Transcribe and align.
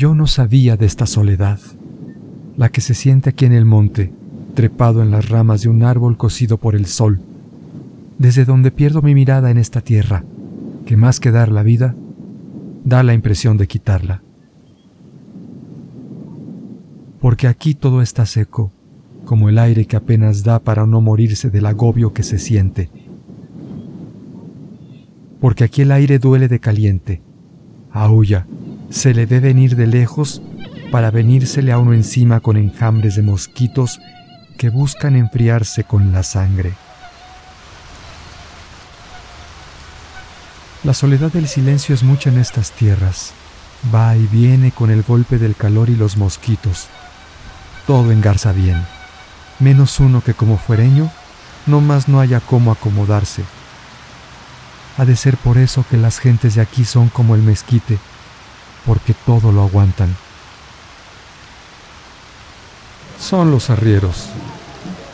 Yo 0.00 0.14
no 0.14 0.26
sabía 0.26 0.78
de 0.78 0.86
esta 0.86 1.04
soledad, 1.04 1.60
la 2.56 2.70
que 2.70 2.80
se 2.80 2.94
siente 2.94 3.28
aquí 3.28 3.44
en 3.44 3.52
el 3.52 3.66
monte, 3.66 4.10
trepado 4.54 5.02
en 5.02 5.10
las 5.10 5.28
ramas 5.28 5.60
de 5.60 5.68
un 5.68 5.82
árbol 5.82 6.16
cocido 6.16 6.56
por 6.56 6.74
el 6.74 6.86
sol, 6.86 7.20
desde 8.16 8.46
donde 8.46 8.70
pierdo 8.70 9.02
mi 9.02 9.14
mirada 9.14 9.50
en 9.50 9.58
esta 9.58 9.82
tierra, 9.82 10.24
que 10.86 10.96
más 10.96 11.20
que 11.20 11.30
dar 11.30 11.52
la 11.52 11.62
vida, 11.62 11.94
da 12.82 13.02
la 13.02 13.12
impresión 13.12 13.58
de 13.58 13.68
quitarla. 13.68 14.22
Porque 17.20 17.46
aquí 17.46 17.74
todo 17.74 18.00
está 18.00 18.24
seco, 18.24 18.72
como 19.26 19.50
el 19.50 19.58
aire 19.58 19.84
que 19.84 19.96
apenas 19.96 20.44
da 20.44 20.60
para 20.60 20.86
no 20.86 21.02
morirse 21.02 21.50
del 21.50 21.66
agobio 21.66 22.14
que 22.14 22.22
se 22.22 22.38
siente. 22.38 22.88
Porque 25.42 25.64
aquí 25.64 25.82
el 25.82 25.92
aire 25.92 26.18
duele 26.18 26.48
de 26.48 26.58
caliente, 26.58 27.20
aúlla, 27.92 28.46
se 28.90 29.14
le 29.14 29.24
ve 29.24 29.40
venir 29.40 29.76
de 29.76 29.86
lejos 29.86 30.42
para 30.90 31.10
venírsele 31.10 31.72
a 31.72 31.78
uno 31.78 31.94
encima 31.94 32.40
con 32.40 32.56
enjambres 32.56 33.14
de 33.14 33.22
mosquitos 33.22 34.00
que 34.58 34.68
buscan 34.68 35.16
enfriarse 35.16 35.84
con 35.84 36.12
la 36.12 36.22
sangre. 36.22 36.74
La 40.82 40.94
soledad 40.94 41.30
del 41.30 41.46
silencio 41.46 41.94
es 41.94 42.02
mucha 42.02 42.30
en 42.30 42.38
estas 42.38 42.72
tierras. 42.72 43.32
Va 43.94 44.16
y 44.16 44.26
viene 44.26 44.72
con 44.72 44.90
el 44.90 45.02
golpe 45.02 45.38
del 45.38 45.54
calor 45.54 45.88
y 45.88 45.96
los 45.96 46.16
mosquitos. 46.16 46.88
Todo 47.86 48.10
engarza 48.12 48.52
bien, 48.52 48.84
menos 49.58 50.00
uno 50.00 50.22
que 50.22 50.34
como 50.34 50.58
fuereño 50.58 51.10
no 51.66 51.80
más 51.80 52.08
no 52.08 52.20
haya 52.20 52.40
cómo 52.40 52.72
acomodarse. 52.72 53.44
Ha 54.98 55.04
de 55.04 55.16
ser 55.16 55.36
por 55.36 55.58
eso 55.58 55.84
que 55.88 55.96
las 55.96 56.18
gentes 56.18 56.56
de 56.56 56.62
aquí 56.62 56.84
son 56.84 57.08
como 57.08 57.34
el 57.34 57.42
mezquite, 57.42 57.98
porque 58.86 59.14
todo 59.14 59.52
lo 59.52 59.62
aguantan. 59.62 60.16
Son 63.18 63.50
los 63.50 63.70
arrieros, 63.70 64.26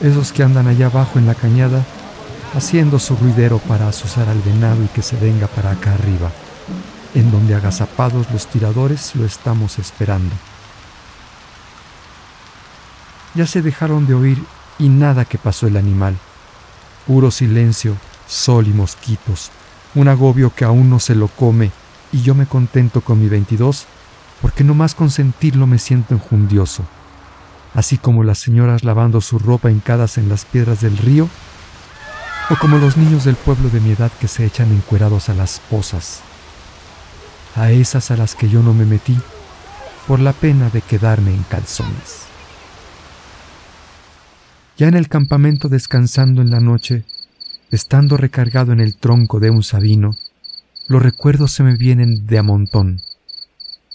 esos 0.00 0.32
que 0.32 0.42
andan 0.42 0.68
allá 0.68 0.86
abajo 0.86 1.18
en 1.18 1.26
la 1.26 1.34
cañada 1.34 1.84
haciendo 2.54 2.98
su 2.98 3.16
ruidero 3.16 3.58
para 3.58 3.88
asusar 3.88 4.28
al 4.28 4.40
venado 4.40 4.82
y 4.82 4.88
que 4.88 5.02
se 5.02 5.16
venga 5.16 5.46
para 5.46 5.72
acá 5.72 5.92
arriba, 5.92 6.30
en 7.14 7.30
donde 7.30 7.54
agazapados 7.54 8.30
los 8.32 8.46
tiradores 8.46 9.14
lo 9.14 9.26
estamos 9.26 9.78
esperando. 9.78 10.34
Ya 13.34 13.46
se 13.46 13.60
dejaron 13.60 14.06
de 14.06 14.14
oír 14.14 14.42
y 14.78 14.88
nada 14.88 15.26
que 15.26 15.36
pasó 15.36 15.66
el 15.66 15.76
animal. 15.76 16.16
Puro 17.06 17.30
silencio, 17.30 17.96
sol 18.26 18.66
y 18.66 18.72
mosquitos, 18.72 19.50
un 19.94 20.08
agobio 20.08 20.52
que 20.54 20.64
aún 20.64 20.88
no 20.88 20.98
se 20.98 21.14
lo 21.14 21.28
come 21.28 21.70
y 22.16 22.22
yo 22.22 22.34
me 22.34 22.46
contento 22.46 23.02
con 23.02 23.20
mi 23.20 23.28
22 23.28 23.86
porque 24.40 24.64
no 24.64 24.74
más 24.74 24.94
con 24.94 25.10
sentirlo 25.10 25.66
me 25.66 25.78
siento 25.78 26.14
enjundioso, 26.14 26.82
así 27.74 27.98
como 27.98 28.24
las 28.24 28.38
señoras 28.38 28.84
lavando 28.84 29.20
su 29.20 29.38
ropa 29.38 29.70
hincadas 29.70 30.16
en 30.16 30.30
las 30.30 30.46
piedras 30.46 30.80
del 30.80 30.96
río, 30.96 31.28
o 32.48 32.56
como 32.56 32.78
los 32.78 32.96
niños 32.96 33.24
del 33.24 33.36
pueblo 33.36 33.68
de 33.68 33.80
mi 33.80 33.90
edad 33.90 34.10
que 34.18 34.28
se 34.28 34.46
echan 34.46 34.72
encuerados 34.72 35.28
a 35.28 35.34
las 35.34 35.60
pozas, 35.60 36.20
a 37.54 37.70
esas 37.70 38.10
a 38.10 38.16
las 38.16 38.34
que 38.34 38.48
yo 38.48 38.62
no 38.62 38.72
me 38.72 38.86
metí 38.86 39.18
por 40.06 40.18
la 40.18 40.32
pena 40.32 40.70
de 40.70 40.80
quedarme 40.80 41.34
en 41.34 41.42
calzones. 41.42 42.22
Ya 44.78 44.88
en 44.88 44.94
el 44.94 45.08
campamento 45.08 45.68
descansando 45.68 46.40
en 46.40 46.50
la 46.50 46.60
noche, 46.60 47.04
estando 47.70 48.16
recargado 48.16 48.72
en 48.72 48.80
el 48.80 48.96
tronco 48.96 49.38
de 49.38 49.50
un 49.50 49.62
sabino, 49.62 50.12
los 50.88 51.02
recuerdos 51.02 51.52
se 51.52 51.62
me 51.62 51.76
vienen 51.76 52.26
de 52.26 52.38
a 52.38 52.42
montón. 52.42 53.00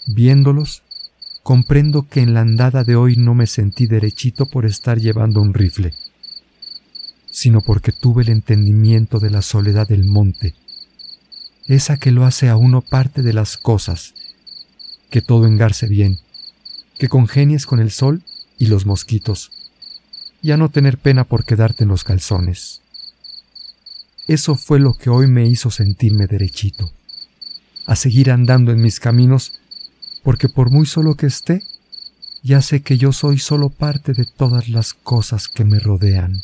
Viéndolos, 0.06 0.82
comprendo 1.42 2.06
que 2.08 2.20
en 2.20 2.34
la 2.34 2.40
andada 2.40 2.84
de 2.84 2.96
hoy 2.96 3.16
no 3.16 3.34
me 3.34 3.46
sentí 3.46 3.86
derechito 3.86 4.46
por 4.46 4.66
estar 4.66 4.98
llevando 5.00 5.40
un 5.40 5.54
rifle, 5.54 5.94
sino 7.30 7.62
porque 7.62 7.92
tuve 7.92 8.22
el 8.22 8.28
entendimiento 8.28 9.18
de 9.18 9.30
la 9.30 9.42
soledad 9.42 9.88
del 9.88 10.04
monte, 10.04 10.54
esa 11.66 11.96
que 11.96 12.10
lo 12.10 12.24
hace 12.24 12.48
a 12.48 12.56
uno 12.56 12.82
parte 12.82 13.22
de 13.22 13.32
las 13.32 13.56
cosas, 13.56 14.14
que 15.10 15.22
todo 15.22 15.46
engarce 15.46 15.88
bien, 15.88 16.18
que 16.98 17.08
congenies 17.08 17.66
con 17.66 17.80
el 17.80 17.90
sol 17.90 18.22
y 18.58 18.66
los 18.66 18.84
mosquitos, 18.84 19.50
y 20.42 20.50
a 20.50 20.56
no 20.56 20.68
tener 20.68 20.98
pena 20.98 21.24
por 21.24 21.44
quedarte 21.44 21.84
en 21.84 21.88
los 21.88 22.04
calzones. 22.04 22.81
Eso 24.26 24.54
fue 24.54 24.78
lo 24.78 24.94
que 24.94 25.10
hoy 25.10 25.26
me 25.26 25.46
hizo 25.46 25.70
sentirme 25.70 26.26
derechito, 26.26 26.92
a 27.86 27.96
seguir 27.96 28.30
andando 28.30 28.72
en 28.72 28.80
mis 28.80 29.00
caminos, 29.00 29.60
porque 30.22 30.48
por 30.48 30.70
muy 30.70 30.86
solo 30.86 31.16
que 31.16 31.26
esté, 31.26 31.62
ya 32.42 32.62
sé 32.62 32.82
que 32.82 32.98
yo 32.98 33.12
soy 33.12 33.38
solo 33.38 33.68
parte 33.70 34.12
de 34.12 34.24
todas 34.24 34.68
las 34.68 34.94
cosas 34.94 35.48
que 35.48 35.64
me 35.64 35.78
rodean. 35.78 36.42